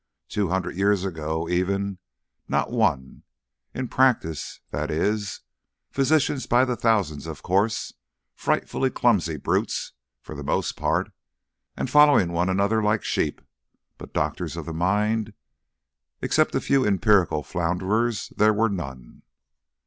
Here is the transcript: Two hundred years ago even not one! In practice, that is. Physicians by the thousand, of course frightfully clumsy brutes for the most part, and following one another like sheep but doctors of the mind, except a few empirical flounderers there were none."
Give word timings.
Two 0.27 0.47
hundred 0.49 0.75
years 0.77 1.05
ago 1.05 1.47
even 1.47 1.99
not 2.47 2.71
one! 2.71 3.21
In 3.71 3.87
practice, 3.87 4.59
that 4.71 4.89
is. 4.89 5.41
Physicians 5.91 6.47
by 6.47 6.65
the 6.65 6.75
thousand, 6.75 7.27
of 7.27 7.43
course 7.43 7.93
frightfully 8.33 8.89
clumsy 8.89 9.37
brutes 9.37 9.93
for 10.19 10.33
the 10.33 10.41
most 10.41 10.75
part, 10.75 11.11
and 11.77 11.87
following 11.87 12.31
one 12.31 12.49
another 12.49 12.81
like 12.81 13.03
sheep 13.03 13.41
but 13.99 14.11
doctors 14.11 14.57
of 14.57 14.65
the 14.65 14.73
mind, 14.73 15.33
except 16.19 16.55
a 16.55 16.61
few 16.61 16.83
empirical 16.83 17.43
flounderers 17.43 18.29
there 18.37 18.53
were 18.55 18.69
none." 18.69 19.21